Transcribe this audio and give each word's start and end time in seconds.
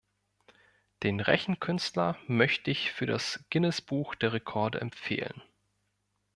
Den 1.03 1.19
Rechenkünstler 1.19 2.17
möchte 2.25 2.71
ich 2.71 2.91
für 2.91 3.05
das 3.05 3.45
Guinnessbuch 3.51 4.15
der 4.15 4.33
Rekorde 4.33 4.81
empfehlen! 4.81 5.43